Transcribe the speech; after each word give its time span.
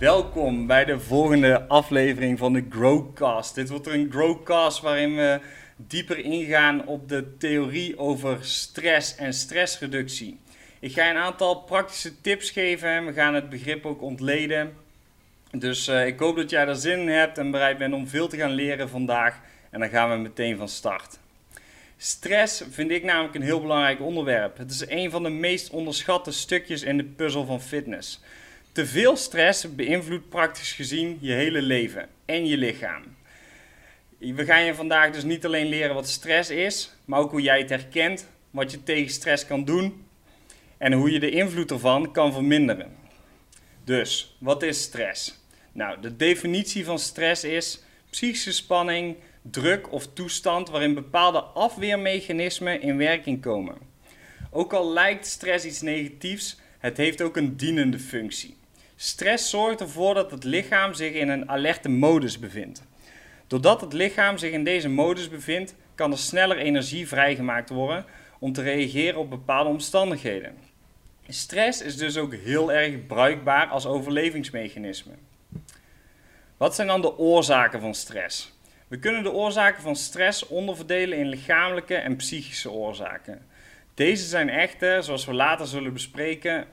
Welkom 0.00 0.66
bij 0.66 0.84
de 0.84 1.00
volgende 1.00 1.68
aflevering 1.68 2.38
van 2.38 2.52
de 2.52 2.66
Growcast. 2.70 3.54
Dit 3.54 3.68
wordt 3.68 3.86
een 3.86 4.10
Growcast 4.10 4.80
waarin 4.80 5.16
we 5.16 5.40
dieper 5.76 6.18
ingaan 6.18 6.86
op 6.86 7.08
de 7.08 7.36
theorie 7.36 7.98
over 7.98 8.38
stress 8.40 9.16
en 9.16 9.34
stressreductie. 9.34 10.38
Ik 10.78 10.92
ga 10.92 11.10
een 11.10 11.16
aantal 11.16 11.56
praktische 11.56 12.20
tips 12.20 12.50
geven 12.50 12.88
en 12.88 13.06
we 13.06 13.12
gaan 13.12 13.34
het 13.34 13.48
begrip 13.48 13.86
ook 13.86 14.02
ontleden. 14.02 14.72
Dus 15.50 15.88
uh, 15.88 16.06
ik 16.06 16.18
hoop 16.18 16.36
dat 16.36 16.50
jij 16.50 16.66
er 16.66 16.76
zin 16.76 16.98
in 16.98 17.08
hebt 17.08 17.38
en 17.38 17.50
bereid 17.50 17.78
bent 17.78 17.94
om 17.94 18.08
veel 18.08 18.28
te 18.28 18.36
gaan 18.36 18.52
leren 18.52 18.88
vandaag. 18.88 19.40
En 19.70 19.80
dan 19.80 19.88
gaan 19.88 20.10
we 20.10 20.16
meteen 20.16 20.56
van 20.56 20.68
start. 20.68 21.18
Stress 21.96 22.62
vind 22.70 22.90
ik 22.90 23.04
namelijk 23.04 23.34
een 23.34 23.42
heel 23.42 23.60
belangrijk 23.60 24.00
onderwerp. 24.00 24.58
Het 24.58 24.70
is 24.70 24.88
een 24.88 25.10
van 25.10 25.22
de 25.22 25.28
meest 25.28 25.70
onderschatte 25.70 26.32
stukjes 26.32 26.82
in 26.82 26.96
de 26.96 27.04
puzzel 27.04 27.44
van 27.44 27.60
fitness. 27.60 28.20
Te 28.72 28.86
veel 28.86 29.16
stress 29.16 29.74
beïnvloedt 29.74 30.28
praktisch 30.28 30.72
gezien 30.72 31.18
je 31.20 31.32
hele 31.32 31.62
leven 31.62 32.08
en 32.24 32.46
je 32.46 32.56
lichaam. 32.56 33.02
We 34.18 34.44
gaan 34.44 34.64
je 34.64 34.74
vandaag 34.74 35.10
dus 35.10 35.24
niet 35.24 35.44
alleen 35.44 35.66
leren 35.66 35.94
wat 35.94 36.08
stress 36.08 36.50
is, 36.50 36.94
maar 37.04 37.20
ook 37.20 37.30
hoe 37.30 37.42
jij 37.42 37.58
het 37.58 37.70
herkent, 37.70 38.28
wat 38.50 38.70
je 38.70 38.82
tegen 38.82 39.10
stress 39.10 39.46
kan 39.46 39.64
doen 39.64 40.04
en 40.78 40.92
hoe 40.92 41.10
je 41.10 41.20
de 41.20 41.30
invloed 41.30 41.70
ervan 41.70 42.12
kan 42.12 42.32
verminderen. 42.32 42.96
Dus, 43.84 44.36
wat 44.38 44.62
is 44.62 44.82
stress? 44.82 45.40
Nou, 45.72 46.00
de 46.00 46.16
definitie 46.16 46.84
van 46.84 46.98
stress 46.98 47.44
is 47.44 47.82
psychische 48.10 48.52
spanning, 48.52 49.16
druk 49.42 49.92
of 49.92 50.12
toestand 50.12 50.68
waarin 50.68 50.94
bepaalde 50.94 51.40
afweermechanismen 51.40 52.80
in 52.80 52.96
werking 52.96 53.42
komen. 53.42 53.76
Ook 54.50 54.72
al 54.72 54.92
lijkt 54.92 55.26
stress 55.26 55.64
iets 55.64 55.80
negatiefs, 55.80 56.58
het 56.78 56.96
heeft 56.96 57.22
ook 57.22 57.36
een 57.36 57.56
dienende 57.56 57.98
functie. 57.98 58.58
Stress 59.02 59.50
zorgt 59.50 59.80
ervoor 59.80 60.14
dat 60.14 60.30
het 60.30 60.44
lichaam 60.44 60.94
zich 60.94 61.12
in 61.12 61.28
een 61.28 61.48
alerte 61.48 61.88
modus 61.88 62.38
bevindt. 62.38 62.82
Doordat 63.46 63.80
het 63.80 63.92
lichaam 63.92 64.38
zich 64.38 64.52
in 64.52 64.64
deze 64.64 64.88
modus 64.88 65.28
bevindt, 65.28 65.74
kan 65.94 66.10
er 66.12 66.18
sneller 66.18 66.56
energie 66.56 67.08
vrijgemaakt 67.08 67.68
worden 67.68 68.04
om 68.38 68.52
te 68.52 68.62
reageren 68.62 69.18
op 69.18 69.30
bepaalde 69.30 69.70
omstandigheden. 69.70 70.56
Stress 71.28 71.82
is 71.82 71.96
dus 71.96 72.16
ook 72.16 72.34
heel 72.34 72.72
erg 72.72 73.06
bruikbaar 73.06 73.66
als 73.66 73.86
overlevingsmechanisme. 73.86 75.12
Wat 76.56 76.74
zijn 76.74 76.88
dan 76.88 77.00
de 77.00 77.18
oorzaken 77.18 77.80
van 77.80 77.94
stress? 77.94 78.52
We 78.88 78.98
kunnen 78.98 79.22
de 79.22 79.32
oorzaken 79.32 79.82
van 79.82 79.96
stress 79.96 80.46
onderverdelen 80.46 81.18
in 81.18 81.28
lichamelijke 81.28 81.94
en 81.94 82.16
psychische 82.16 82.70
oorzaken. 82.70 83.46
Deze 83.94 84.24
zijn 84.24 84.48
echter, 84.48 85.02
zoals 85.02 85.24
we 85.24 85.32
later 85.32 85.66
zullen 85.66 85.92
bespreken, 85.92 86.66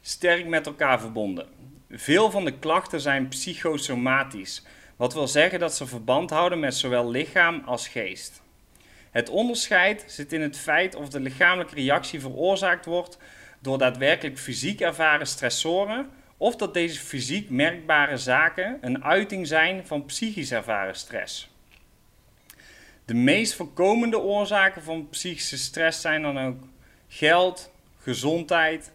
sterk 0.00 0.46
met 0.46 0.66
elkaar 0.66 1.00
verbonden. 1.00 1.60
Veel 1.92 2.30
van 2.30 2.44
de 2.44 2.58
klachten 2.58 3.00
zijn 3.00 3.28
psychosomatisch, 3.28 4.62
wat 4.96 5.14
wil 5.14 5.28
zeggen 5.28 5.58
dat 5.58 5.74
ze 5.74 5.86
verband 5.86 6.30
houden 6.30 6.60
met 6.60 6.74
zowel 6.74 7.10
lichaam 7.10 7.62
als 7.66 7.88
geest. 7.88 8.42
Het 9.10 9.28
onderscheid 9.28 10.04
zit 10.06 10.32
in 10.32 10.40
het 10.40 10.58
feit 10.58 10.94
of 10.94 11.08
de 11.08 11.20
lichamelijke 11.20 11.74
reactie 11.74 12.20
veroorzaakt 12.20 12.84
wordt 12.84 13.18
door 13.58 13.78
daadwerkelijk 13.78 14.38
fysiek 14.38 14.80
ervaren 14.80 15.26
stressoren 15.26 16.10
of 16.36 16.56
dat 16.56 16.74
deze 16.74 17.00
fysiek 17.00 17.50
merkbare 17.50 18.16
zaken 18.16 18.78
een 18.80 19.04
uiting 19.04 19.46
zijn 19.46 19.86
van 19.86 20.04
psychisch 20.04 20.52
ervaren 20.52 20.94
stress. 20.94 21.50
De 23.04 23.14
meest 23.14 23.54
voorkomende 23.54 24.18
oorzaken 24.18 24.82
van 24.82 25.08
psychische 25.08 25.58
stress 25.58 26.00
zijn 26.00 26.22
dan 26.22 26.38
ook 26.38 26.62
geld, 27.08 27.70
gezondheid, 27.98 28.92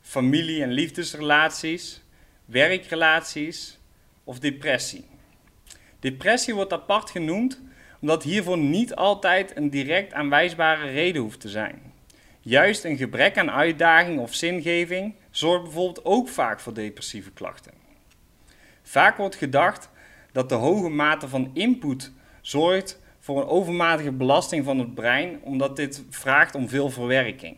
familie- 0.00 0.62
en 0.62 0.72
liefdesrelaties, 0.72 2.01
werkrelaties 2.52 3.78
of 4.24 4.38
depressie. 4.38 5.04
Depressie 6.00 6.54
wordt 6.54 6.72
apart 6.72 7.10
genoemd 7.10 7.60
omdat 8.00 8.22
hiervoor 8.22 8.58
niet 8.58 8.94
altijd 8.94 9.56
een 9.56 9.70
direct 9.70 10.12
aanwijsbare 10.12 10.90
reden 10.90 11.22
hoeft 11.22 11.40
te 11.40 11.48
zijn. 11.48 11.92
Juist 12.40 12.84
een 12.84 12.96
gebrek 12.96 13.38
aan 13.38 13.50
uitdaging 13.50 14.20
of 14.20 14.34
zingeving 14.34 15.14
zorgt 15.30 15.62
bijvoorbeeld 15.62 16.04
ook 16.04 16.28
vaak 16.28 16.60
voor 16.60 16.74
depressieve 16.74 17.30
klachten. 17.30 17.72
Vaak 18.82 19.16
wordt 19.16 19.36
gedacht 19.36 19.90
dat 20.32 20.48
de 20.48 20.54
hoge 20.54 20.88
mate 20.88 21.28
van 21.28 21.50
input 21.52 22.12
zorgt 22.40 23.00
voor 23.20 23.40
een 23.40 23.48
overmatige 23.48 24.12
belasting 24.12 24.64
van 24.64 24.78
het 24.78 24.94
brein, 24.94 25.40
omdat 25.42 25.76
dit 25.76 26.04
vraagt 26.10 26.54
om 26.54 26.68
veel 26.68 26.90
verwerking. 26.90 27.56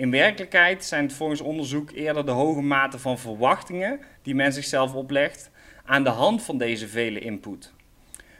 In 0.00 0.10
werkelijkheid 0.10 0.84
zijn 0.84 1.04
het 1.04 1.12
volgens 1.12 1.40
onderzoek 1.40 1.90
eerder 1.90 2.26
de 2.26 2.30
hoge 2.30 2.60
mate 2.60 2.98
van 2.98 3.18
verwachtingen 3.18 4.00
die 4.22 4.34
men 4.34 4.52
zichzelf 4.52 4.94
oplegt 4.94 5.50
aan 5.84 6.04
de 6.04 6.10
hand 6.10 6.42
van 6.42 6.58
deze 6.58 6.88
vele 6.88 7.18
input. 7.18 7.72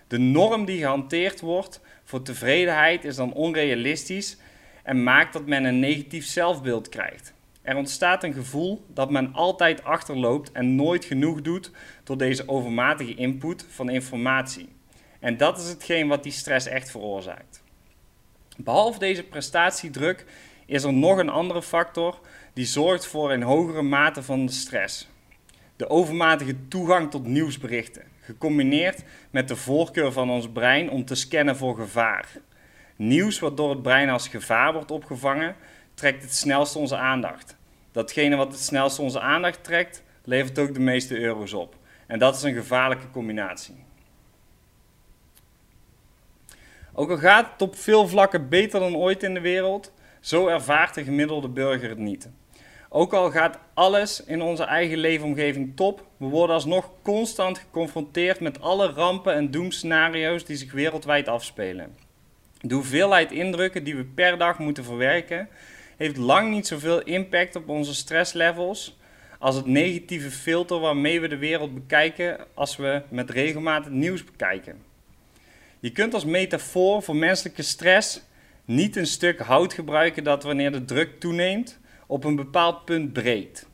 De 0.06 0.19
norm 0.19 0.65
die 0.65 0.78
gehanteerd 0.78 1.41
wordt 1.41 1.81
voor 2.04 2.22
tevredenheid 2.22 3.04
is 3.04 3.16
dan 3.16 3.32
onrealistisch 3.32 4.37
en 4.82 5.03
maakt 5.03 5.32
dat 5.32 5.47
men 5.47 5.65
een 5.65 5.78
negatief 5.78 6.25
zelfbeeld 6.25 6.88
krijgt. 6.88 7.34
Er 7.62 7.77
ontstaat 7.77 8.25
een 8.25 8.34
gevoel 8.34 8.84
dat 8.88 9.10
men 9.10 9.32
altijd 9.32 9.84
achterloopt 9.84 10.53
en 10.53 10.75
nooit 10.75 11.04
genoeg 11.04 11.42
doet 11.42 11.71
door 12.04 12.19
deze 12.19 12.48
overmatige 12.48 13.15
input 13.15 13.66
van 13.69 13.88
informatie. 13.91 14.69
En 15.19 15.37
dat 15.37 15.59
is 15.59 15.69
hetgeen 15.69 16.09
wat 16.09 16.22
die 16.22 16.32
stress 16.32 16.66
echt 16.66 16.91
veroorzaakt. 16.91 17.62
Behalve 18.56 18.98
deze 18.98 19.22
prestatiedruk 19.22 20.25
is 20.70 20.82
er 20.82 20.92
nog 20.92 21.19
een 21.19 21.28
andere 21.28 21.62
factor 21.62 22.20
die 22.53 22.66
zorgt 22.66 23.06
voor 23.06 23.32
een 23.32 23.42
hogere 23.42 23.82
mate 23.82 24.22
van 24.22 24.48
stress. 24.48 25.08
De 25.76 25.91
overmatige 25.91 26.69
toegang 26.69 27.10
tot 27.10 27.26
nieuwsberichten, 27.26 28.03
gecombineerd 28.20 29.03
met 29.30 29.48
de 29.48 29.56
voorkeur 29.56 30.12
van 30.12 30.30
ons 30.30 30.48
brein 30.48 30.91
om 30.91 31.04
te 31.04 31.14
scannen 31.14 31.56
voor 31.56 31.76
gevaar. 31.76 32.28
Nieuws 32.97 33.38
wat 33.38 33.56
door 33.56 33.70
het 33.70 33.82
brein 33.82 34.09
als 34.09 34.28
gevaar 34.28 34.72
wordt 34.72 34.91
opgevangen, 34.91 35.56
trekt 35.94 36.22
het 36.22 36.34
snelst 36.34 36.76
onze 36.76 36.97
aandacht. 36.97 37.56
Datgene 37.92 38.36
wat 38.36 38.53
het 38.53 38.60
snelst 38.60 38.98
onze 38.98 39.20
aandacht 39.20 39.64
trekt, 39.64 40.03
levert 40.25 40.59
ook 40.59 40.75
de 40.75 40.80
meeste 40.80 41.19
euro's 41.19 41.53
op. 41.53 41.76
En 42.06 42.19
dat 42.19 42.36
is 42.36 42.42
een 42.42 42.54
gevaarlijke 42.54 43.10
combinatie. 43.10 43.84
Ook 46.92 47.10
al 47.10 47.19
gaat 47.19 47.53
het 47.53 47.62
op 47.62 47.76
veel 47.76 48.09
vlakken 48.09 48.48
beter 48.48 48.80
dan 48.80 48.97
ooit 48.97 49.22
in 49.22 49.34
de 49.34 49.41
wereld, 49.41 49.92
zo 50.20 50.47
ervaart 50.47 50.94
de 50.94 51.04
gemiddelde 51.04 51.48
burger 51.48 51.88
het 51.88 51.98
niet. 51.98 52.28
Ook 52.88 53.12
al 53.12 53.31
gaat 53.31 53.58
alles 53.75 54.25
in 54.25 54.42
onze 54.42 54.64
eigen 54.64 54.98
leefomgeving 54.98 55.76
top, 55.76 56.06
we 56.16 56.26
worden 56.26 56.54
alsnog 56.54 56.91
constant 57.03 57.58
geconfronteerd 57.58 58.41
met 58.41 58.60
alle 58.60 58.86
rampen 58.86 59.34
en 59.34 59.50
doemscenario's 59.50 60.44
die 60.44 60.56
zich 60.56 60.72
wereldwijd 60.72 61.28
afspelen. 61.28 61.97
De 62.60 62.75
hoeveelheid 62.75 63.32
indrukken 63.32 63.84
die 63.84 63.97
we 63.97 64.04
per 64.04 64.38
dag 64.38 64.59
moeten 64.59 64.84
verwerken, 64.84 65.48
heeft 65.97 66.16
lang 66.16 66.50
niet 66.50 66.66
zoveel 66.66 67.03
impact 67.03 67.56
op 67.56 67.69
onze 67.69 67.94
stresslevels 67.94 68.98
als 69.38 69.56
het 69.56 69.66
negatieve 69.66 70.30
filter 70.30 70.80
waarmee 70.80 71.20
we 71.20 71.28
de 71.28 71.36
wereld 71.36 71.75
bekijken 71.75 72.47
als 72.54 72.76
we 72.76 73.03
met 73.09 73.30
regelmatig 73.30 73.84
het 73.84 73.94
nieuws 73.94 74.25
bekijken. 74.25 74.82
Je 75.80 75.91
kunt 75.91 76.14
als 76.14 76.25
metafoor 76.25 77.03
voor 77.03 77.16
menselijke 77.16 77.62
stress 77.62 78.20
niet 78.70 78.97
een 78.97 79.06
stuk 79.06 79.41
hout 79.41 79.72
gebruiken 79.72 80.25
dat 80.25 80.42
wanneer 80.42 80.72
de 80.72 80.84
druk 80.84 81.20
toeneemt 81.20 81.78
op 82.06 82.25
een 82.25 82.36
bepaald 82.36 82.84
punt 82.84 83.12
breekt. 83.12 83.69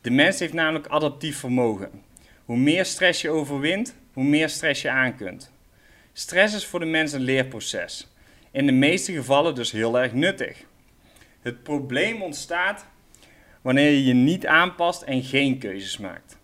De 0.00 0.10
mens 0.10 0.38
heeft 0.38 0.52
namelijk 0.52 0.86
adaptief 0.86 1.38
vermogen. 1.38 1.90
Hoe 2.44 2.56
meer 2.56 2.84
stress 2.84 3.20
je 3.20 3.30
overwint, 3.30 3.96
hoe 4.12 4.24
meer 4.24 4.48
stress 4.48 4.82
je 4.82 4.90
aan 4.90 5.16
kunt. 5.16 5.52
Stress 6.12 6.54
is 6.54 6.66
voor 6.66 6.80
de 6.80 6.86
mens 6.86 7.12
een 7.12 7.20
leerproces. 7.20 8.08
In 8.50 8.66
de 8.66 8.72
meeste 8.72 9.12
gevallen 9.12 9.54
dus 9.54 9.70
heel 9.70 9.98
erg 9.98 10.12
nuttig. 10.12 10.64
Het 11.40 11.62
probleem 11.62 12.22
ontstaat 12.22 12.86
wanneer 13.62 13.90
je 13.90 14.04
je 14.04 14.14
niet 14.14 14.46
aanpast 14.46 15.02
en 15.02 15.22
geen 15.22 15.58
keuzes 15.58 15.98
maakt. 15.98 16.36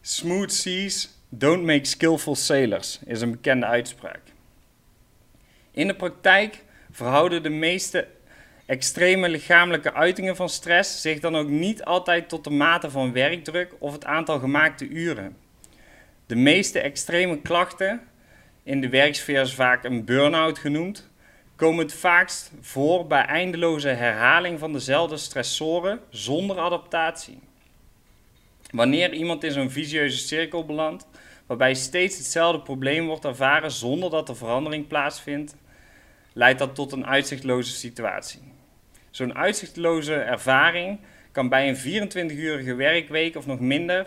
Smooth 0.00 0.52
seas 0.52 1.18
don't 1.28 1.64
make 1.64 1.84
skillful 1.84 2.34
sailors 2.34 3.00
is 3.06 3.20
een 3.20 3.30
bekende 3.30 3.66
uitspraak. 3.66 4.31
In 5.72 5.86
de 5.86 5.94
praktijk 5.94 6.64
verhouden 6.90 7.42
de 7.42 7.48
meeste 7.48 8.06
extreme 8.66 9.28
lichamelijke 9.28 9.94
uitingen 9.94 10.36
van 10.36 10.48
stress 10.48 11.00
zich 11.00 11.20
dan 11.20 11.36
ook 11.36 11.48
niet 11.48 11.84
altijd 11.84 12.28
tot 12.28 12.44
de 12.44 12.50
mate 12.50 12.90
van 12.90 13.12
werkdruk 13.12 13.74
of 13.78 13.92
het 13.92 14.04
aantal 14.04 14.38
gemaakte 14.38 14.88
uren. 14.88 15.36
De 16.26 16.34
meeste 16.34 16.80
extreme 16.80 17.40
klachten, 17.40 18.00
in 18.62 18.80
de 18.80 18.88
werksfeer 18.88 19.48
vaak 19.48 19.84
een 19.84 20.04
burn-out 20.04 20.58
genoemd, 20.58 21.10
komen 21.56 21.84
het 21.84 21.94
vaakst 21.94 22.50
voor 22.60 23.06
bij 23.06 23.24
eindeloze 23.24 23.88
herhaling 23.88 24.58
van 24.58 24.72
dezelfde 24.72 25.16
stressoren 25.16 26.00
zonder 26.10 26.58
adaptatie. 26.58 27.38
Wanneer 28.70 29.12
iemand 29.12 29.44
in 29.44 29.52
zo'n 29.52 29.70
visieuze 29.70 30.18
cirkel 30.18 30.64
belandt, 30.64 31.06
waarbij 31.46 31.74
steeds 31.74 32.16
hetzelfde 32.16 32.60
probleem 32.60 33.06
wordt 33.06 33.24
ervaren 33.24 33.70
zonder 33.70 34.10
dat 34.10 34.28
er 34.28 34.36
verandering 34.36 34.86
plaatsvindt, 34.86 35.56
leidt 36.32 36.58
dat 36.58 36.74
tot 36.74 36.92
een 36.92 37.06
uitzichtloze 37.06 37.72
situatie. 37.72 38.40
Zo'n 39.10 39.34
uitzichtloze 39.34 40.14
ervaring 40.14 40.98
kan 41.32 41.48
bij 41.48 41.68
een 41.68 42.10
24-urige 42.10 42.74
werkweek 42.74 43.36
of 43.36 43.46
nog 43.46 43.60
minder 43.60 44.06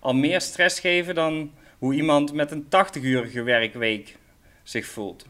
al 0.00 0.14
meer 0.14 0.40
stress 0.40 0.80
geven 0.80 1.14
dan 1.14 1.52
hoe 1.78 1.94
iemand 1.94 2.32
met 2.32 2.50
een 2.50 2.64
80-urige 2.64 3.42
werkweek 3.42 4.16
zich 4.62 4.86
voelt. 4.86 5.26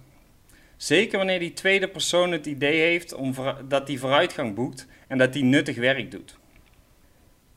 Zeker 0.76 1.18
wanneer 1.18 1.38
die 1.38 1.52
tweede 1.52 1.88
persoon 1.88 2.32
het 2.32 2.46
idee 2.46 2.80
heeft 2.80 3.14
om 3.14 3.34
dat 3.68 3.88
hij 3.88 3.96
vooruitgang 3.96 4.54
boekt 4.54 4.86
en 5.06 5.18
dat 5.18 5.34
hij 5.34 5.42
nuttig 5.42 5.76
werk 5.76 6.10
doet. 6.10 6.38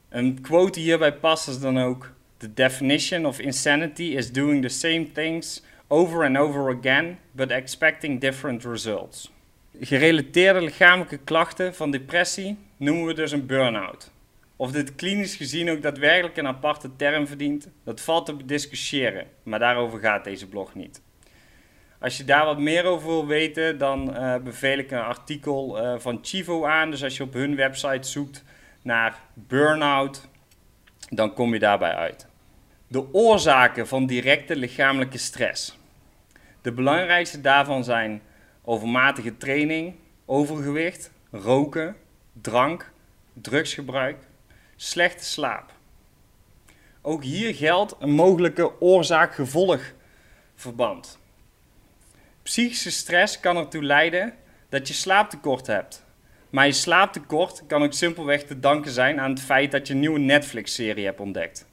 Een 0.09 0.41
quote 0.41 0.79
hierbij 0.79 1.13
past 1.13 1.47
is 1.47 1.59
dan 1.59 1.79
ook: 1.79 2.13
The 2.37 2.53
definition 2.53 3.25
of 3.25 3.39
insanity 3.39 4.03
is 4.03 4.31
doing 4.31 4.61
the 4.61 4.69
same 4.69 5.11
things 5.11 5.63
over 5.93 6.23
and 6.23 6.37
over 6.37 6.69
again, 6.69 7.19
but 7.31 7.51
expecting 7.51 8.19
different 8.19 8.63
results. 8.63 9.31
Gerelateerde 9.79 10.61
lichamelijke 10.61 11.17
klachten 11.17 11.75
van 11.75 11.91
depressie 11.91 12.57
noemen 12.77 13.05
we 13.05 13.13
dus 13.13 13.31
een 13.31 13.45
burn-out. 13.45 14.11
Of 14.55 14.71
dit 14.71 14.95
klinisch 14.95 15.35
gezien 15.35 15.69
ook 15.69 15.81
daadwerkelijk 15.81 16.37
een 16.37 16.47
aparte 16.47 16.95
term 16.95 17.27
verdient, 17.27 17.69
dat 17.83 18.01
valt 18.01 18.25
te 18.25 18.45
discussiëren, 18.45 19.27
maar 19.43 19.59
daarover 19.59 19.99
gaat 19.99 20.23
deze 20.23 20.47
blog 20.47 20.75
niet. 20.75 21.01
Als 21.99 22.17
je 22.17 22.23
daar 22.23 22.45
wat 22.45 22.59
meer 22.59 22.85
over 22.85 23.07
wil 23.07 23.27
weten, 23.27 23.77
dan 23.77 24.15
uh, 24.15 24.35
beveel 24.37 24.77
ik 24.77 24.91
een 24.91 24.99
artikel 24.99 25.83
uh, 25.83 25.93
van 25.97 26.19
Chivo 26.21 26.65
aan. 26.65 26.91
Dus 26.91 27.03
als 27.03 27.17
je 27.17 27.23
op 27.23 27.33
hun 27.33 27.55
website 27.55 28.07
zoekt 28.07 28.43
naar 28.81 29.19
burn-out, 29.33 30.27
dan 31.09 31.33
kom 31.33 31.53
je 31.53 31.59
daarbij 31.59 31.93
uit. 31.93 32.27
De 32.87 33.13
oorzaken 33.13 33.87
van 33.87 34.05
directe 34.05 34.55
lichamelijke 34.55 35.17
stress. 35.17 35.81
De 36.63 36.71
belangrijkste 36.71 37.41
daarvan 37.41 37.83
zijn 37.83 38.21
overmatige 38.61 39.37
training, 39.37 39.95
overgewicht, 40.25 41.11
roken, 41.31 41.95
drank, 42.41 42.91
drugsgebruik, 43.33 44.17
slechte 44.75 45.25
slaap. 45.25 45.71
Ook 47.01 47.23
hier 47.23 47.55
geldt 47.55 47.95
een 47.99 48.11
mogelijke 48.11 48.81
oorzaak-gevolg 48.81 49.81
verband. 50.55 51.19
Psychische 52.43 52.91
stress 52.91 53.39
kan 53.39 53.57
ertoe 53.57 53.83
leiden 53.83 54.33
dat 54.69 54.87
je 54.87 54.93
slaaptekort 54.93 55.67
hebt. 55.67 56.05
Maar 56.49 56.65
je 56.65 56.71
slaaptekort 56.71 57.63
kan 57.67 57.83
ook 57.83 57.93
simpelweg 57.93 58.43
te 58.43 58.59
danken 58.59 58.91
zijn 58.91 59.19
aan 59.19 59.29
het 59.29 59.41
feit 59.41 59.71
dat 59.71 59.87
je 59.87 59.93
een 59.93 59.99
nieuwe 59.99 60.19
Netflix-serie 60.19 61.05
hebt 61.05 61.19
ontdekt. 61.19 61.65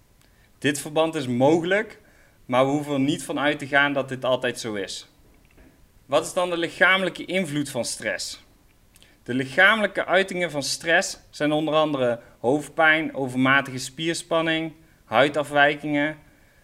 Dit 0.59 0.81
verband 0.81 1.15
is 1.15 1.27
mogelijk, 1.27 2.01
maar 2.51 2.65
we 2.65 2.71
hoeven 2.71 2.93
er 2.93 3.01
niet 3.01 3.25
van 3.25 3.39
uit 3.39 3.59
te 3.59 3.67
gaan 3.67 3.93
dat 3.93 4.09
dit 4.09 4.25
altijd 4.25 4.61
zo 4.61 4.75
is. 4.75 5.09
Wat 6.07 6.27
is 6.27 6.33
dan 6.33 6.51
de 6.51 6.57
lichamelijke 6.57 7.25
invloed 7.25 7.71
van 7.71 7.85
stress? 7.85 8.45
De 9.23 9.35
lichamelijke 9.35 10.07
uitingen 10.07 10.51
van 10.51 10.63
stress 10.63 11.19
zijn 11.31 11.53
onder 11.53 11.75
andere 11.75 12.21
hoofdpijn, 12.41 13.15
overmatige 13.15 13.79
spierspanning, 13.79 14.73
huidafwijkingen, 15.05 16.17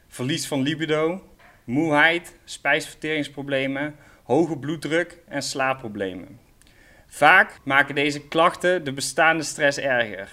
verlies 0.08 0.46
van 0.46 0.62
libido, 0.62 1.28
moeheid, 1.64 2.36
spijsverteringsproblemen, 2.44 3.96
hoge 4.22 4.58
bloeddruk 4.58 5.18
en 5.28 5.42
slaapproblemen. 5.42 6.40
Vaak 7.06 7.58
maken 7.64 7.94
deze 7.94 8.28
klachten 8.28 8.84
de 8.84 8.92
bestaande 8.92 9.42
stress 9.42 9.78
erger. 9.78 10.28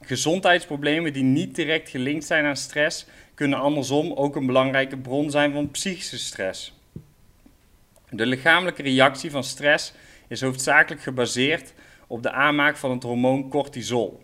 Gezondheidsproblemen 0.00 1.12
die 1.12 1.22
niet 1.22 1.54
direct 1.54 1.90
gelinkt 1.90 2.24
zijn 2.24 2.44
aan 2.44 2.56
stress 2.56 3.06
kunnen 3.34 3.58
andersom 3.58 4.12
ook 4.12 4.36
een 4.36 4.46
belangrijke 4.46 4.96
bron 4.96 5.30
zijn 5.30 5.52
van 5.52 5.70
psychische 5.70 6.18
stress. 6.18 6.80
De 8.10 8.26
lichamelijke 8.26 8.82
reactie 8.82 9.30
van 9.30 9.44
stress 9.44 9.92
is 10.28 10.40
hoofdzakelijk 10.40 11.02
gebaseerd 11.02 11.74
op 12.06 12.22
de 12.22 12.32
aanmaak 12.32 12.76
van 12.76 12.90
het 12.90 13.02
hormoon 13.02 13.48
cortisol. 13.48 14.20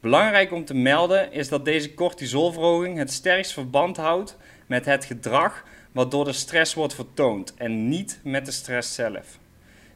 Belangrijk 0.00 0.52
om 0.52 0.64
te 0.64 0.74
melden 0.74 1.32
is 1.32 1.48
dat 1.48 1.64
deze 1.64 1.94
cortisolverhoging 1.94 2.98
het 2.98 3.12
sterkst 3.12 3.52
verband 3.52 3.96
houdt 3.96 4.36
met 4.66 4.84
het 4.84 5.04
gedrag 5.04 5.64
wat 5.92 6.10
door 6.10 6.24
de 6.24 6.32
stress 6.32 6.74
wordt 6.74 6.94
vertoond 6.94 7.54
en 7.54 7.88
niet 7.88 8.20
met 8.24 8.46
de 8.46 8.52
stress 8.52 8.94
zelf. 8.94 9.38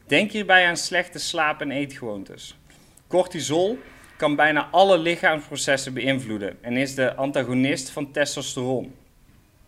Denk 0.07 0.31
hierbij 0.31 0.67
aan 0.67 0.77
slechte 0.77 1.19
slaap- 1.19 1.61
en 1.61 1.71
eetgewoontes. 1.71 2.57
Cortisol 3.07 3.79
kan 4.21 4.35
bijna 4.35 4.67
alle 4.71 4.97
lichaamsprocessen 4.97 5.93
beïnvloeden 5.93 6.57
en 6.63 6.77
is 6.77 6.95
de 6.95 7.15
antagonist 7.15 7.89
van 7.89 8.11
testosteron. 8.11 8.95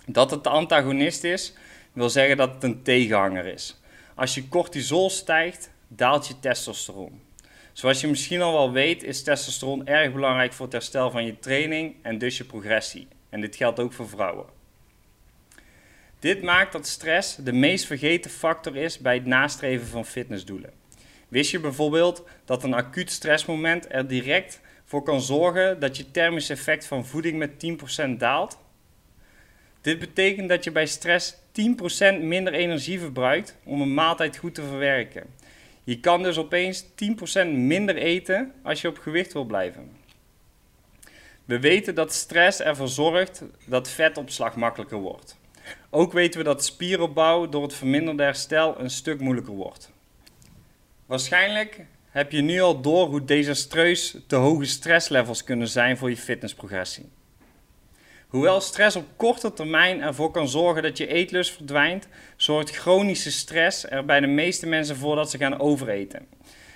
Dat 0.05 0.31
het 0.31 0.43
de 0.43 0.49
antagonist 0.49 1.23
is, 1.23 1.53
wil 1.93 2.09
zeggen 2.09 2.37
dat 2.37 2.53
het 2.53 2.63
een 2.63 2.81
tegenhanger 2.81 3.45
is. 3.45 3.81
Als 4.15 4.33
je 4.33 4.47
cortisol 4.47 5.09
stijgt, 5.09 5.71
daalt 5.87 6.27
je 6.27 6.39
testosteron. 6.39 7.21
Zoals 7.71 8.01
je 8.01 8.07
misschien 8.07 8.41
al 8.41 8.53
wel 8.53 8.71
weet, 8.71 9.03
is 9.03 9.23
testosteron 9.23 9.87
erg 9.87 10.13
belangrijk 10.13 10.53
voor 10.53 10.65
het 10.65 10.73
herstel 10.73 11.11
van 11.11 11.25
je 11.25 11.39
training 11.39 11.95
en 12.01 12.17
dus 12.17 12.37
je 12.37 12.43
progressie. 12.43 13.07
En 13.29 13.41
dit 13.41 13.55
geldt 13.55 13.79
ook 13.79 13.93
voor 13.93 14.09
vrouwen. 14.09 14.45
Dit 16.19 16.41
maakt 16.41 16.71
dat 16.71 16.87
stress 16.87 17.35
de 17.35 17.53
meest 17.53 17.85
vergeten 17.85 18.31
factor 18.31 18.75
is 18.75 18.99
bij 18.99 19.13
het 19.13 19.25
nastreven 19.25 19.87
van 19.87 20.05
fitnessdoelen. 20.05 20.82
Wist 21.33 21.51
je 21.51 21.59
bijvoorbeeld 21.59 22.23
dat 22.45 22.63
een 22.63 22.73
acuut 22.73 23.11
stressmoment 23.11 23.85
er 23.89 24.07
direct 24.07 24.61
voor 24.85 25.03
kan 25.03 25.21
zorgen 25.21 25.79
dat 25.79 25.97
je 25.97 26.11
thermisch 26.11 26.49
effect 26.49 26.85
van 26.85 27.05
voeding 27.05 27.37
met 27.37 27.51
10% 28.07 28.17
daalt? 28.17 28.57
Dit 29.81 29.99
betekent 29.99 30.49
dat 30.49 30.63
je 30.63 30.71
bij 30.71 30.85
stress 30.85 31.35
10% 31.35 31.37
minder 32.21 32.53
energie 32.53 32.99
verbruikt 32.99 33.55
om 33.63 33.81
een 33.81 33.93
maaltijd 33.93 34.37
goed 34.37 34.55
te 34.55 34.61
verwerken. 34.61 35.23
Je 35.83 35.99
kan 35.99 36.23
dus 36.23 36.37
opeens 36.37 36.85
10% 36.85 36.85
minder 37.47 37.95
eten 37.95 38.53
als 38.63 38.81
je 38.81 38.87
op 38.87 38.97
gewicht 38.97 39.33
wil 39.33 39.45
blijven. 39.45 39.91
We 41.45 41.59
weten 41.59 41.95
dat 41.95 42.13
stress 42.13 42.59
ervoor 42.59 42.89
zorgt 42.89 43.43
dat 43.65 43.89
vetopslag 43.89 44.55
makkelijker 44.55 44.97
wordt. 44.97 45.37
Ook 45.89 46.13
weten 46.13 46.39
we 46.39 46.45
dat 46.45 46.65
spieropbouw 46.65 47.49
door 47.49 47.63
het 47.63 47.73
verminderde 47.73 48.23
herstel 48.23 48.79
een 48.79 48.89
stuk 48.89 49.19
moeilijker 49.19 49.53
wordt. 49.53 49.92
Waarschijnlijk 51.13 51.79
heb 52.09 52.31
je 52.31 52.41
nu 52.41 52.61
al 52.61 52.81
door 52.81 53.07
hoe 53.07 53.23
desastreus 53.23 54.17
te 54.27 54.35
hoge 54.35 54.65
stresslevels 54.65 55.43
kunnen 55.43 55.67
zijn 55.67 55.97
voor 55.97 56.09
je 56.09 56.17
fitnessprogressie. 56.17 57.09
Hoewel 58.27 58.61
stress 58.61 58.95
op 58.95 59.05
korte 59.15 59.53
termijn 59.53 60.01
ervoor 60.01 60.31
kan 60.31 60.47
zorgen 60.47 60.83
dat 60.83 60.97
je 60.97 61.07
eetlust 61.07 61.51
verdwijnt, 61.51 62.07
zorgt 62.35 62.69
chronische 62.69 63.31
stress 63.31 63.89
er 63.89 64.05
bij 64.05 64.19
de 64.19 64.27
meeste 64.27 64.67
mensen 64.67 64.95
voor 64.95 65.15
dat 65.15 65.29
ze 65.29 65.37
gaan 65.37 65.59
overeten. 65.59 66.27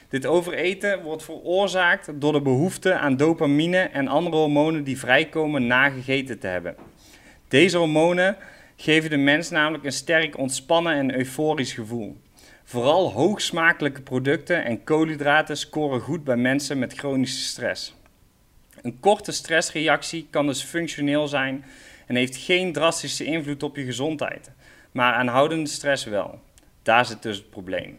Dit 0.10 0.26
overeten 0.26 1.04
wordt 1.04 1.24
veroorzaakt 1.24 2.22
door 2.22 2.32
de 2.32 2.42
behoefte 2.42 2.94
aan 2.94 3.18
dopamine 3.18 3.78
en 3.80 4.08
andere 4.08 4.36
hormonen 4.36 4.84
die 4.84 5.00
vrijkomen 5.00 5.68
na 5.68 5.90
gegeten 5.90 6.40
te 6.40 6.48
hebben. 6.48 6.76
Deze 7.48 7.78
hormonen 7.78 8.38
geven 8.76 9.10
de 9.10 9.18
mens 9.18 9.50
namelijk 9.50 9.84
een 9.84 9.92
sterk 9.92 10.38
ontspannen 10.38 10.94
en 10.94 11.16
euforisch 11.16 11.74
gevoel. 11.74 12.26
Vooral 12.70 13.12
hoogsmakelijke 13.12 14.02
producten 14.02 14.66
en 14.66 14.84
koolhydraten 14.84 15.58
scoren 15.58 16.02
goed 16.02 16.24
bij 16.24 16.36
mensen 16.36 16.80
met 16.80 16.94
chronische 16.94 17.46
stress. 17.46 17.96
Een 18.82 19.00
korte 19.00 19.32
stressreactie 19.32 20.28
kan 20.30 20.48
dus 20.48 20.64
functioneel 20.64 21.28
zijn 21.28 21.66
en 22.08 22.16
heeft 22.16 22.36
geen 22.36 22.74
drastische 22.74 23.24
invloed 23.24 23.64
op 23.64 23.76
je 23.76 23.84
gezondheid, 23.84 24.52
maar 24.92 25.14
aanhoudende 25.14 25.70
stress 25.70 26.04
wel. 26.06 26.40
Daar 26.82 27.06
zit 27.06 27.22
dus 27.22 27.38
het 27.38 27.50
probleem. 27.50 27.98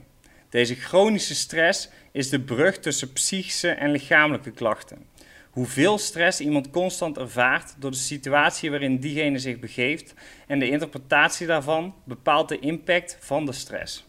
Deze 0.48 0.74
chronische 0.74 1.34
stress 1.34 1.88
is 2.12 2.28
de 2.28 2.40
brug 2.40 2.78
tussen 2.78 3.12
psychische 3.12 3.70
en 3.70 3.90
lichamelijke 3.90 4.50
klachten. 4.50 5.06
Hoeveel 5.50 5.98
stress 5.98 6.40
iemand 6.40 6.70
constant 6.70 7.18
ervaart 7.18 7.74
door 7.78 7.90
de 7.90 7.96
situatie 7.96 8.70
waarin 8.70 8.98
diegene 8.98 9.38
zich 9.38 9.58
begeeft 9.58 10.14
en 10.46 10.58
de 10.58 10.70
interpretatie 10.70 11.46
daarvan 11.46 11.94
bepaalt 12.04 12.48
de 12.48 12.58
impact 12.58 13.16
van 13.20 13.46
de 13.46 13.52
stress. 13.52 14.07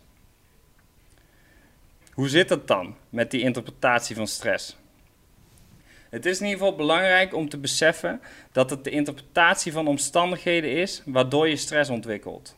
Hoe 2.20 2.30
zit 2.30 2.50
het 2.50 2.68
dan 2.68 2.96
met 3.10 3.32
die 3.32 3.42
interpretatie 3.42 4.16
van 4.16 4.28
stress? 4.28 4.78
Het 6.10 6.26
is 6.26 6.40
in 6.40 6.46
ieder 6.46 6.60
geval 6.60 6.76
belangrijk 6.76 7.34
om 7.34 7.50
te 7.50 7.58
beseffen 7.58 8.22
dat 8.52 8.70
het 8.70 8.84
de 8.84 8.90
interpretatie 8.90 9.72
van 9.72 9.88
omstandigheden 9.88 10.72
is 10.72 11.02
waardoor 11.06 11.50
je 11.50 11.56
stress 11.56 11.90
ontwikkelt. 11.90 12.58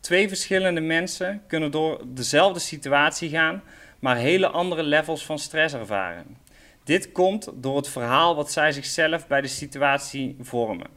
Twee 0.00 0.28
verschillende 0.28 0.80
mensen 0.80 1.42
kunnen 1.46 1.70
door 1.70 2.02
dezelfde 2.06 2.60
situatie 2.60 3.30
gaan, 3.30 3.62
maar 3.98 4.16
hele 4.16 4.48
andere 4.48 4.82
levels 4.82 5.24
van 5.24 5.38
stress 5.38 5.74
ervaren. 5.74 6.36
Dit 6.84 7.12
komt 7.12 7.48
door 7.54 7.76
het 7.76 7.88
verhaal 7.88 8.34
wat 8.34 8.52
zij 8.52 8.72
zichzelf 8.72 9.26
bij 9.26 9.40
de 9.40 9.48
situatie 9.48 10.36
vormen. 10.40 10.90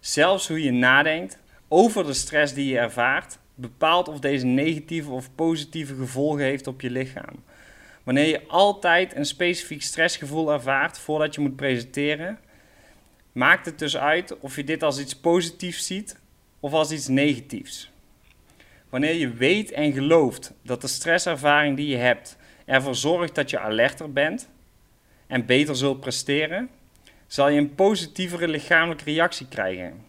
Zelfs 0.00 0.48
hoe 0.48 0.62
je 0.62 0.72
nadenkt 0.72 1.38
over 1.68 2.06
de 2.06 2.14
stress 2.14 2.54
die 2.54 2.66
je 2.72 2.78
ervaart, 2.78 3.38
bepaalt 3.60 4.08
of 4.08 4.18
deze 4.18 4.46
negatieve 4.46 5.10
of 5.10 5.34
positieve 5.34 5.94
gevolgen 5.94 6.44
heeft 6.44 6.66
op 6.66 6.80
je 6.80 6.90
lichaam. 6.90 7.42
Wanneer 8.02 8.26
je 8.26 8.46
altijd 8.46 9.16
een 9.16 9.24
specifiek 9.24 9.82
stressgevoel 9.82 10.52
ervaart 10.52 10.98
voordat 10.98 11.34
je 11.34 11.40
moet 11.40 11.56
presenteren, 11.56 12.38
maakt 13.32 13.66
het 13.66 13.78
dus 13.78 13.96
uit 13.96 14.38
of 14.38 14.56
je 14.56 14.64
dit 14.64 14.82
als 14.82 14.98
iets 14.98 15.16
positiefs 15.16 15.86
ziet 15.86 16.16
of 16.60 16.72
als 16.72 16.92
iets 16.92 17.08
negatiefs. 17.08 17.90
Wanneer 18.88 19.14
je 19.14 19.30
weet 19.30 19.70
en 19.70 19.92
gelooft 19.92 20.52
dat 20.62 20.80
de 20.80 20.86
stresservaring 20.86 21.76
die 21.76 21.88
je 21.88 21.96
hebt 21.96 22.36
ervoor 22.64 22.94
zorgt 22.94 23.34
dat 23.34 23.50
je 23.50 23.58
alerter 23.58 24.12
bent 24.12 24.48
en 25.26 25.46
beter 25.46 25.76
zult 25.76 26.00
presteren, 26.00 26.70
zal 27.26 27.48
je 27.48 27.58
een 27.58 27.74
positievere 27.74 28.48
lichamelijke 28.48 29.04
reactie 29.04 29.48
krijgen. 29.48 30.04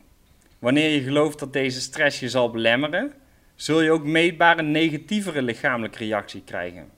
Wanneer 0.60 0.90
je 0.90 1.02
gelooft 1.02 1.40
dat 1.40 1.54
deze 1.54 1.82
stress 1.82 2.20
je 2.20 2.30
zal 2.30 2.50
belemmeren, 2.52 3.14
zul 3.62 3.82
je 3.82 3.92
ook 3.92 4.04
meetbaar 4.04 4.58
een 4.58 4.72
negatievere 4.72 5.42
lichamelijke 5.42 5.98
reactie 5.98 6.44
krijgen. 6.46 6.90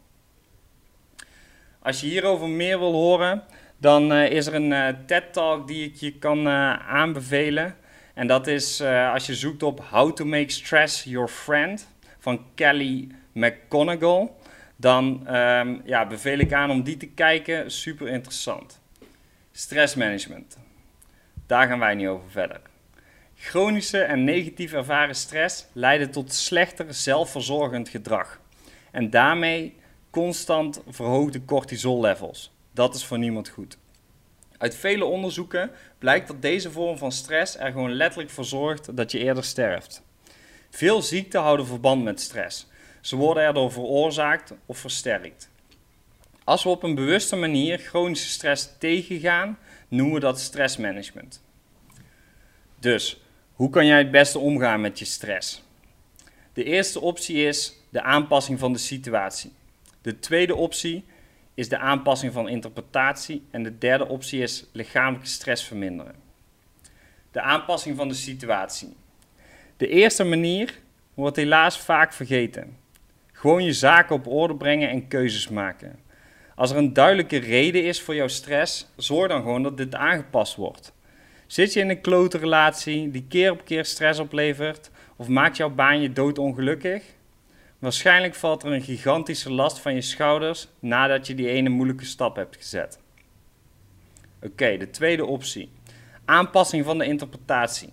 Als 1.79 2.01
je 2.01 2.07
hierover 2.07 2.49
meer 2.49 2.79
wil 2.79 2.93
horen, 2.93 3.43
dan 3.77 4.11
uh, 4.11 4.29
is 4.29 4.47
er 4.47 4.53
een 4.53 4.71
uh, 4.71 4.87
TED-talk 5.05 5.67
die 5.67 5.85
ik 5.85 5.95
je 5.95 6.17
kan 6.17 6.47
uh, 6.47 6.89
aanbevelen. 6.89 7.75
En 8.13 8.27
dat 8.27 8.47
is 8.47 8.81
als 8.81 9.25
je 9.25 9.35
zoekt 9.35 9.63
op 9.63 9.79
How 9.89 10.13
to 10.13 10.25
Make 10.25 10.51
Stress 10.51 11.03
Your 11.03 11.27
Friend 11.27 11.87
van 12.19 12.45
Kelly 12.55 13.07
McGonigal. 13.31 14.39
Dan 14.75 15.35
um, 15.35 15.81
ja, 15.85 16.07
beveel 16.07 16.37
ik 16.37 16.53
aan 16.53 16.69
om 16.69 16.83
die 16.83 16.97
te 16.97 17.07
kijken. 17.07 17.71
Super 17.71 18.07
interessant. 18.07 18.79
Stressmanagement. 19.51 20.57
Daar 21.47 21.67
gaan 21.67 21.79
wij 21.79 21.95
niet 21.95 22.07
over 22.07 22.29
verder. 22.29 22.70
Chronische 23.43 23.97
en 23.97 24.23
negatief 24.23 24.73
ervaren 24.73 25.15
stress 25.15 25.65
leiden 25.73 26.11
tot 26.11 26.33
slechter 26.33 26.93
zelfverzorgend 26.93 27.89
gedrag. 27.89 28.39
En 28.91 29.09
daarmee 29.09 29.75
constant 30.09 30.81
verhoogde 30.87 31.45
cortisollevels. 31.45 32.53
Dat 32.73 32.95
is 32.95 33.05
voor 33.05 33.17
niemand 33.17 33.49
goed. 33.49 33.77
Uit 34.57 34.75
vele 34.75 35.05
onderzoeken 35.05 35.71
blijkt 35.97 36.27
dat 36.27 36.41
deze 36.41 36.71
vorm 36.71 36.97
van 36.97 37.11
stress 37.11 37.57
er 37.57 37.71
gewoon 37.71 37.93
letterlijk 37.93 38.29
voor 38.31 38.45
zorgt 38.45 38.97
dat 38.97 39.11
je 39.11 39.19
eerder 39.19 39.43
sterft. 39.43 40.03
Veel 40.69 41.01
ziekten 41.01 41.41
houden 41.41 41.65
verband 41.65 42.03
met 42.03 42.21
stress. 42.21 42.67
Ze 43.01 43.15
worden 43.15 43.43
erdoor 43.43 43.71
veroorzaakt 43.71 44.53
of 44.65 44.77
versterkt. 44.77 45.49
Als 46.43 46.63
we 46.63 46.69
op 46.69 46.83
een 46.83 46.95
bewuste 46.95 47.35
manier 47.35 47.77
chronische 47.77 48.29
stress 48.29 48.69
tegengaan, 48.79 49.57
noemen 49.87 50.13
we 50.13 50.19
dat 50.19 50.39
stressmanagement. 50.39 51.43
Dus, 52.79 53.20
hoe 53.61 53.69
kan 53.69 53.85
jij 53.85 53.97
het 53.97 54.11
beste 54.11 54.39
omgaan 54.39 54.81
met 54.81 54.99
je 54.99 55.05
stress? 55.05 55.63
De 56.53 56.63
eerste 56.63 57.01
optie 57.01 57.45
is 57.45 57.73
de 57.89 58.01
aanpassing 58.01 58.59
van 58.59 58.73
de 58.73 58.79
situatie. 58.79 59.51
De 60.01 60.19
tweede 60.19 60.55
optie 60.55 61.05
is 61.53 61.69
de 61.69 61.77
aanpassing 61.77 62.33
van 62.33 62.49
interpretatie. 62.49 63.43
En 63.51 63.63
de 63.63 63.77
derde 63.77 64.07
optie 64.07 64.41
is 64.41 64.65
lichamelijke 64.71 65.27
stress 65.27 65.63
verminderen. 65.63 66.15
De 67.31 67.41
aanpassing 67.41 67.97
van 67.97 68.07
de 68.07 68.13
situatie. 68.13 68.95
De 69.77 69.87
eerste 69.87 70.23
manier 70.23 70.79
wordt 71.13 71.35
helaas 71.35 71.79
vaak 71.79 72.13
vergeten. 72.13 72.77
Gewoon 73.31 73.63
je 73.63 73.73
zaken 73.73 74.15
op 74.15 74.27
orde 74.27 74.55
brengen 74.55 74.89
en 74.89 75.07
keuzes 75.07 75.47
maken. 75.47 75.99
Als 76.55 76.71
er 76.71 76.77
een 76.77 76.93
duidelijke 76.93 77.37
reden 77.37 77.85
is 77.85 78.01
voor 78.01 78.15
jouw 78.15 78.27
stress, 78.27 78.87
zorg 78.95 79.29
dan 79.29 79.41
gewoon 79.41 79.63
dat 79.63 79.77
dit 79.77 79.95
aangepast 79.95 80.55
wordt. 80.55 80.93
Zit 81.51 81.73
je 81.73 81.79
in 81.79 81.89
een 81.89 82.01
klote 82.01 82.37
relatie 82.37 83.11
die 83.11 83.25
keer 83.27 83.51
op 83.51 83.65
keer 83.65 83.85
stress 83.85 84.19
oplevert, 84.19 84.91
of 85.15 85.27
maakt 85.27 85.57
jouw 85.57 85.69
baan 85.69 86.01
je 86.01 86.11
doodongelukkig? 86.11 87.03
Waarschijnlijk 87.79 88.35
valt 88.35 88.63
er 88.63 88.71
een 88.71 88.81
gigantische 88.81 89.51
last 89.51 89.79
van 89.79 89.93
je 89.93 90.01
schouders 90.01 90.67
nadat 90.79 91.27
je 91.27 91.35
die 91.35 91.47
ene 91.47 91.69
moeilijke 91.69 92.05
stap 92.05 92.35
hebt 92.35 92.55
gezet. 92.55 92.99
Oké, 94.41 94.77
de 94.77 94.89
tweede 94.89 95.25
optie. 95.25 95.71
Aanpassing 96.25 96.85
van 96.85 96.97
de 96.97 97.05
interpretatie. 97.05 97.89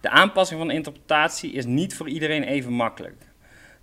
De 0.00 0.10
aanpassing 0.10 0.58
van 0.58 0.68
de 0.68 0.74
interpretatie 0.74 1.52
is 1.52 1.64
niet 1.64 1.94
voor 1.94 2.08
iedereen 2.08 2.42
even 2.42 2.72
makkelijk. 2.72 3.22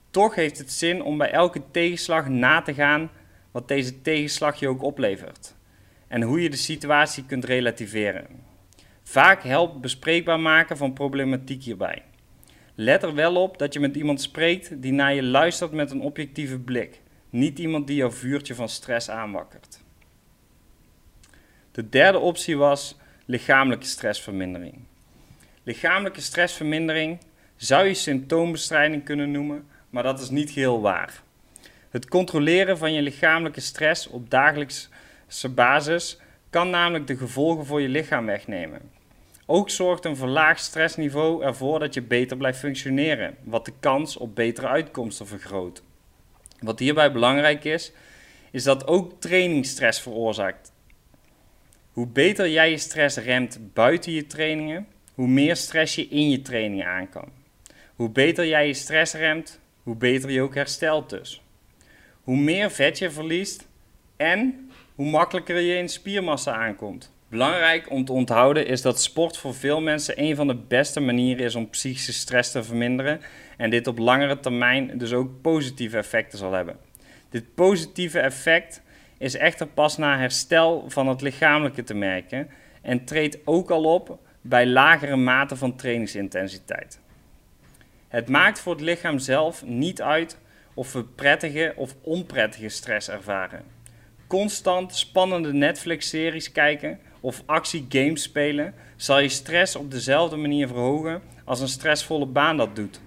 Toch 0.09 0.35
heeft 0.35 0.57
het 0.57 0.71
zin 0.71 1.03
om 1.03 1.17
bij 1.17 1.31
elke 1.31 1.61
tegenslag 1.71 2.27
na 2.27 2.61
te 2.61 2.73
gaan 2.73 3.11
wat 3.51 3.67
deze 3.67 4.01
tegenslag 4.01 4.59
je 4.59 4.67
ook 4.67 4.83
oplevert 4.83 5.55
en 6.07 6.21
hoe 6.21 6.41
je 6.41 6.49
de 6.49 6.57
situatie 6.57 7.25
kunt 7.25 7.45
relativeren. 7.45 8.49
Vaak 9.11 9.43
helpt 9.43 9.81
bespreekbaar 9.81 10.39
maken 10.39 10.77
van 10.77 10.93
problematiek 10.93 11.63
hierbij. 11.63 12.03
Let 12.75 13.03
er 13.03 13.13
wel 13.13 13.35
op 13.35 13.57
dat 13.57 13.73
je 13.73 13.79
met 13.79 13.95
iemand 13.95 14.21
spreekt 14.21 14.81
die 14.81 14.91
naar 14.91 15.13
je 15.13 15.23
luistert 15.23 15.71
met 15.71 15.91
een 15.91 16.01
objectieve 16.01 16.59
blik, 16.59 17.01
niet 17.29 17.59
iemand 17.59 17.87
die 17.87 17.95
jouw 17.95 18.11
vuurtje 18.11 18.55
van 18.55 18.69
stress 18.69 19.09
aanwakkert. 19.09 19.79
De 21.71 21.89
derde 21.89 22.19
optie 22.19 22.57
was 22.57 22.97
lichamelijke 23.25 23.85
stressvermindering. 23.85 24.79
Lichamelijke 25.63 26.21
stressvermindering 26.21 27.19
zou 27.55 27.85
je 27.87 27.93
symptoombestrijding 27.93 29.03
kunnen 29.03 29.31
noemen, 29.31 29.67
maar 29.89 30.03
dat 30.03 30.19
is 30.19 30.29
niet 30.29 30.51
geheel 30.51 30.81
waar. 30.81 31.21
Het 31.89 32.07
controleren 32.07 32.77
van 32.77 32.93
je 32.93 33.01
lichamelijke 33.01 33.61
stress 33.61 34.07
op 34.07 34.29
dagelijkse 34.29 35.49
basis 35.49 36.19
kan 36.49 36.69
namelijk 36.69 37.07
de 37.07 37.17
gevolgen 37.17 37.65
voor 37.65 37.81
je 37.81 37.89
lichaam 37.89 38.25
wegnemen. 38.25 38.99
Ook 39.53 39.69
zorgt 39.69 40.05
een 40.05 40.15
verlaagd 40.15 40.63
stressniveau 40.63 41.43
ervoor 41.43 41.79
dat 41.79 41.93
je 41.93 42.01
beter 42.01 42.37
blijft 42.37 42.59
functioneren, 42.59 43.37
wat 43.43 43.65
de 43.65 43.73
kans 43.79 44.17
op 44.17 44.35
betere 44.35 44.67
uitkomsten 44.67 45.27
vergroot. 45.27 45.83
Wat 46.59 46.79
hierbij 46.79 47.11
belangrijk 47.11 47.63
is, 47.63 47.91
is 48.51 48.63
dat 48.63 48.87
ook 48.87 49.21
training 49.21 49.65
stress 49.65 50.01
veroorzaakt. 50.01 50.71
Hoe 51.91 52.07
beter 52.07 52.49
jij 52.49 52.69
je 52.69 52.77
stress 52.77 53.17
remt 53.17 53.59
buiten 53.73 54.11
je 54.11 54.27
trainingen, 54.27 54.87
hoe 55.13 55.27
meer 55.27 55.55
stress 55.55 55.95
je 55.95 56.07
in 56.07 56.29
je 56.29 56.41
trainingen 56.41 56.87
aan 56.87 57.09
kan. 57.09 57.29
Hoe 57.95 58.09
beter 58.09 58.47
jij 58.47 58.67
je 58.67 58.73
stress 58.73 59.13
remt, 59.13 59.59
hoe 59.83 59.95
beter 59.95 60.31
je 60.31 60.41
ook 60.41 60.55
herstelt 60.55 61.09
dus. 61.09 61.41
Hoe 62.23 62.37
meer 62.37 62.71
vet 62.71 62.97
je 62.97 63.11
verliest 63.11 63.67
en 64.17 64.71
hoe 64.95 65.09
makkelijker 65.09 65.59
je 65.59 65.75
in 65.75 65.89
spiermassa 65.89 66.53
aankomt. 66.53 67.11
Belangrijk 67.31 67.89
om 67.89 68.05
te 68.05 68.11
onthouden 68.11 68.65
is 68.67 68.81
dat 68.81 69.01
sport 69.01 69.37
voor 69.37 69.55
veel 69.55 69.81
mensen 69.81 70.21
een 70.21 70.35
van 70.35 70.47
de 70.47 70.55
beste 70.55 70.99
manieren 70.99 71.45
is 71.45 71.55
om 71.55 71.69
psychische 71.69 72.13
stress 72.13 72.51
te 72.51 72.63
verminderen 72.63 73.21
en 73.57 73.69
dit 73.69 73.87
op 73.87 73.97
langere 73.97 74.39
termijn 74.39 74.97
dus 74.97 75.13
ook 75.13 75.41
positieve 75.41 75.97
effecten 75.97 76.37
zal 76.37 76.51
hebben. 76.51 76.77
Dit 77.29 77.55
positieve 77.55 78.19
effect 78.19 78.81
is 79.17 79.35
echter 79.35 79.67
pas 79.67 79.97
na 79.97 80.17
herstel 80.17 80.85
van 80.87 81.07
het 81.07 81.21
lichamelijke 81.21 81.83
te 81.83 81.93
merken 81.93 82.49
en 82.81 83.05
treedt 83.05 83.37
ook 83.45 83.69
al 83.69 83.83
op 83.83 84.19
bij 84.41 84.67
lagere 84.67 85.15
mate 85.15 85.55
van 85.55 85.75
trainingsintensiteit. 85.75 86.99
Het 88.07 88.29
maakt 88.29 88.59
voor 88.59 88.73
het 88.73 88.81
lichaam 88.81 89.19
zelf 89.19 89.65
niet 89.65 90.01
uit 90.01 90.37
of 90.73 90.93
we 90.93 91.03
prettige 91.03 91.73
of 91.75 91.95
onprettige 92.01 92.69
stress 92.69 93.09
ervaren. 93.09 93.63
Constant 94.27 94.95
spannende 94.95 95.53
Netflix-series 95.53 96.51
kijken 96.51 96.99
of 97.21 97.43
actie-games 97.45 98.21
spelen 98.21 98.73
zal 98.95 99.19
je 99.19 99.29
stress 99.29 99.75
op 99.75 99.91
dezelfde 99.91 100.35
manier 100.35 100.67
verhogen 100.67 101.21
als 101.45 101.59
een 101.59 101.67
stressvolle 101.67 102.25
baan 102.25 102.57
dat 102.57 102.75
doet, 102.75 103.01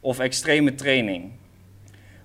of 0.00 0.18
extreme 0.18 0.74
training. 0.74 1.32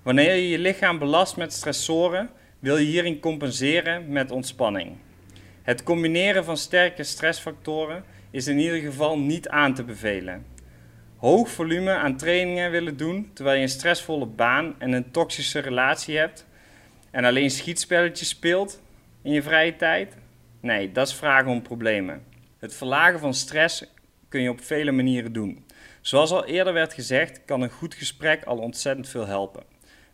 Wanneer 0.02 0.34
je 0.34 0.48
je 0.48 0.58
lichaam 0.58 0.98
belast 0.98 1.36
met 1.36 1.52
stressoren, 1.52 2.30
wil 2.58 2.76
je 2.76 2.86
hierin 2.86 3.20
compenseren 3.20 4.08
met 4.08 4.30
ontspanning. 4.30 4.96
Het 5.62 5.82
combineren 5.82 6.44
van 6.44 6.56
sterke 6.56 7.02
stressfactoren 7.02 8.04
is 8.30 8.46
in 8.46 8.58
ieder 8.58 8.78
geval 8.78 9.18
niet 9.18 9.48
aan 9.48 9.74
te 9.74 9.84
bevelen. 9.84 10.46
Hoog 11.16 11.50
volume 11.50 11.94
aan 11.94 12.16
trainingen 12.16 12.70
willen 12.70 12.96
doen 12.96 13.30
terwijl 13.34 13.56
je 13.56 13.62
een 13.62 13.68
stressvolle 13.68 14.26
baan 14.26 14.74
en 14.78 14.92
een 14.92 15.10
toxische 15.10 15.58
relatie 15.58 16.16
hebt 16.16 16.46
en 17.10 17.24
alleen 17.24 17.50
schietspelletjes 17.50 18.28
speelt 18.28 18.82
in 19.22 19.32
je 19.32 19.42
vrije 19.42 19.76
tijd? 19.76 20.16
Nee, 20.60 20.92
dat 20.92 21.08
is 21.08 21.14
vragen 21.14 21.50
om 21.50 21.62
problemen. 21.62 22.24
Het 22.58 22.74
verlagen 22.74 23.18
van 23.18 23.34
stress 23.34 23.84
kun 24.28 24.40
je 24.40 24.50
op 24.50 24.60
vele 24.60 24.92
manieren 24.92 25.32
doen. 25.32 25.66
Zoals 26.00 26.30
al 26.30 26.44
eerder 26.44 26.72
werd 26.72 26.94
gezegd, 26.94 27.44
kan 27.44 27.60
een 27.60 27.70
goed 27.70 27.94
gesprek 27.94 28.44
al 28.44 28.58
ontzettend 28.58 29.08
veel 29.08 29.26
helpen. 29.26 29.62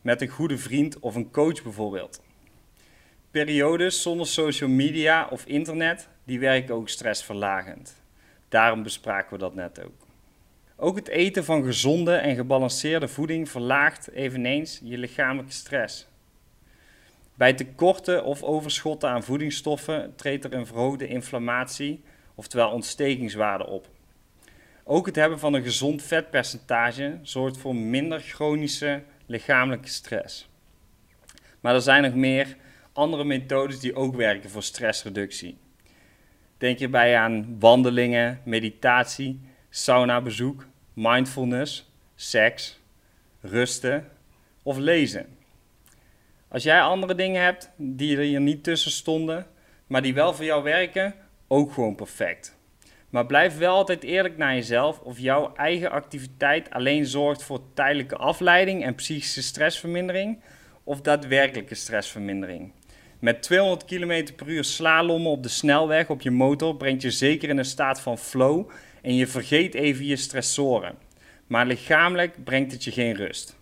Met 0.01 0.21
een 0.21 0.29
goede 0.29 0.59
vriend 0.59 0.99
of 0.99 1.15
een 1.15 1.31
coach 1.31 1.63
bijvoorbeeld. 1.63 2.23
Periodes 3.31 4.03
zonder 4.03 4.27
social 4.27 4.71
media 4.71 5.27
of 5.31 5.45
internet, 5.45 6.09
die 6.25 6.39
werken 6.39 6.75
ook 6.75 6.89
stressverlagend. 6.89 7.95
Daarom 8.49 8.83
bespraken 8.83 9.33
we 9.33 9.39
dat 9.39 9.55
net 9.55 9.85
ook. 9.85 10.07
Ook 10.77 10.97
het 10.97 11.09
eten 11.09 11.45
van 11.45 11.65
gezonde 11.65 12.15
en 12.15 12.35
gebalanceerde 12.35 13.09
voeding 13.09 13.49
verlaagt 13.49 14.11
eveneens 14.11 14.81
je 14.83 14.99
lichamelijke 14.99 15.53
stress. 15.53 16.07
Bij 17.43 17.55
tekorten 17.55 18.25
of 18.25 18.43
overschotten 18.43 19.09
aan 19.09 19.23
voedingsstoffen 19.23 20.15
treedt 20.17 20.45
er 20.45 20.53
een 20.53 20.67
verhoogde 20.67 21.07
inflammatie, 21.07 22.03
oftewel 22.35 22.71
ontstekingswaarde 22.71 23.67
op. 23.67 23.89
Ook 24.85 25.07
het 25.07 25.17
hebben 25.17 25.39
van 25.39 25.55
een 25.55 25.63
gezond 25.63 26.03
vetpercentage 26.03 27.19
zorgt 27.23 27.59
voor 27.59 27.75
minder 27.77 28.21
chronische 28.21 29.03
lichamelijke 29.27 29.89
stress. 29.89 30.49
Maar 31.61 31.75
er 31.75 31.81
zijn 31.81 32.03
nog 32.03 32.15
meer 32.15 32.57
andere 32.93 33.25
methodes 33.25 33.81
die 33.81 33.95
ook 33.95 34.17
werken 34.17 34.51
voor 34.51 34.63
stressreductie. 34.63 35.59
Denk 36.59 36.79
hierbij 36.79 37.17
aan 37.17 37.57
wandelingen, 37.59 38.41
meditatie, 38.45 39.41
saunabezoek, 39.71 40.67
mindfulness, 40.93 41.91
seks, 42.15 42.81
rusten 43.41 44.09
of 44.63 44.77
lezen. 44.77 45.41
Als 46.53 46.63
jij 46.63 46.81
andere 46.81 47.15
dingen 47.15 47.43
hebt 47.43 47.71
die 47.77 48.17
er 48.17 48.23
hier 48.23 48.41
niet 48.41 48.65
tussen 48.65 48.91
stonden, 48.91 49.47
maar 49.87 50.03
die 50.03 50.15
wel 50.15 50.35
voor 50.35 50.45
jou 50.45 50.63
werken, 50.63 51.15
ook 51.49 51.73
gewoon 51.73 51.95
perfect. 51.95 52.57
Maar 53.11 53.27
blijf 53.27 53.59
wel 53.59 53.75
altijd 53.75 54.03
eerlijk 54.03 54.37
naar 54.37 54.55
jezelf 54.55 55.01
of 55.01 55.19
jouw 55.19 55.53
eigen 55.55 55.91
activiteit 55.91 56.71
alleen 56.71 57.07
zorgt 57.07 57.43
voor 57.43 57.61
tijdelijke 57.75 58.17
afleiding 58.17 58.85
en 58.85 58.95
psychische 58.95 59.43
stressvermindering 59.43 60.41
of 60.85 61.01
daadwerkelijke 61.01 61.75
stressvermindering. 61.75 62.73
Met 63.19 63.43
200 63.43 63.85
km 63.85 64.35
per 64.37 64.49
uur 64.49 64.65
slalommen 64.65 65.31
op 65.31 65.43
de 65.43 65.49
snelweg 65.49 66.11
op 66.11 66.23
je 66.23 66.31
motor 66.31 66.77
brengt 66.77 67.03
je 67.03 67.11
zeker 67.11 67.49
in 67.49 67.59
een 67.59 67.65
staat 67.65 68.01
van 68.01 68.19
flow 68.19 68.71
en 69.03 69.15
je 69.15 69.27
vergeet 69.27 69.75
even 69.75 70.05
je 70.05 70.17
stressoren. 70.17 70.95
Maar 71.47 71.67
lichamelijk 71.67 72.45
brengt 72.45 72.73
het 72.73 72.85
je 72.85 72.91
geen 72.91 73.15
rust. 73.15 73.61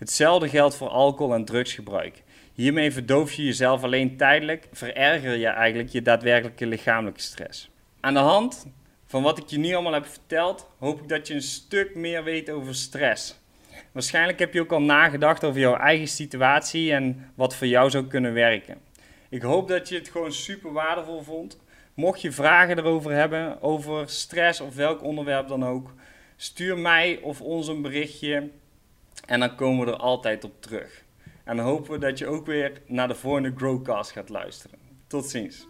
Hetzelfde 0.00 0.48
geldt 0.48 0.74
voor 0.74 0.88
alcohol 0.88 1.34
en 1.34 1.44
drugsgebruik. 1.44 2.22
Hiermee 2.54 2.92
verdoof 2.92 3.32
je 3.32 3.44
jezelf 3.44 3.82
alleen 3.82 4.16
tijdelijk, 4.16 4.68
vererger 4.72 5.36
je 5.36 5.46
eigenlijk 5.46 5.88
je 5.88 6.02
daadwerkelijke 6.02 6.66
lichamelijke 6.66 7.20
stress. 7.20 7.70
Aan 8.00 8.14
de 8.14 8.20
hand 8.20 8.66
van 9.06 9.22
wat 9.22 9.38
ik 9.38 9.46
je 9.46 9.58
nu 9.58 9.72
allemaal 9.72 9.92
heb 9.92 10.06
verteld, 10.06 10.66
hoop 10.78 11.00
ik 11.00 11.08
dat 11.08 11.26
je 11.26 11.34
een 11.34 11.42
stuk 11.42 11.94
meer 11.94 12.24
weet 12.24 12.50
over 12.50 12.74
stress. 12.74 13.38
Waarschijnlijk 13.92 14.38
heb 14.38 14.54
je 14.54 14.60
ook 14.60 14.72
al 14.72 14.82
nagedacht 14.82 15.44
over 15.44 15.60
jouw 15.60 15.76
eigen 15.76 16.08
situatie 16.08 16.92
en 16.92 17.32
wat 17.34 17.56
voor 17.56 17.66
jou 17.66 17.90
zou 17.90 18.06
kunnen 18.06 18.32
werken. 18.32 18.78
Ik 19.28 19.42
hoop 19.42 19.68
dat 19.68 19.88
je 19.88 19.94
het 19.94 20.08
gewoon 20.08 20.32
super 20.32 20.72
waardevol 20.72 21.22
vond. 21.22 21.58
Mocht 21.94 22.20
je 22.20 22.32
vragen 22.32 22.78
erover 22.78 23.12
hebben, 23.12 23.62
over 23.62 24.08
stress 24.08 24.60
of 24.60 24.74
welk 24.74 25.02
onderwerp 25.02 25.48
dan 25.48 25.64
ook, 25.64 25.94
stuur 26.36 26.78
mij 26.78 27.18
of 27.22 27.40
ons 27.40 27.68
een 27.68 27.82
berichtje 27.82 28.50
en 29.26 29.40
dan 29.40 29.54
komen 29.54 29.86
we 29.86 29.92
er 29.92 29.98
altijd 29.98 30.44
op 30.44 30.62
terug. 30.62 31.04
En 31.44 31.56
dan 31.56 31.66
hopen 31.66 31.90
we 31.90 31.98
dat 31.98 32.18
je 32.18 32.26
ook 32.26 32.46
weer 32.46 32.82
naar 32.86 33.08
de 33.08 33.14
volgende 33.14 33.52
Growcast 33.56 34.10
gaat 34.10 34.28
luisteren. 34.28 34.78
Tot 35.06 35.26
ziens. 35.26 35.69